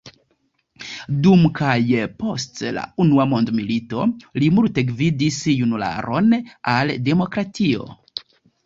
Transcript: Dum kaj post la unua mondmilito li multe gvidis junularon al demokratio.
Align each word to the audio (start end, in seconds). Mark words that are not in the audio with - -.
Dum 1.27 1.43
kaj 1.59 1.75
post 2.23 2.63
la 2.79 2.85
unua 3.05 3.27
mondmilito 3.35 4.09
li 4.43 4.51
multe 4.57 4.89
gvidis 4.91 5.41
junularon 5.63 6.37
al 6.77 6.97
demokratio. 7.13 7.93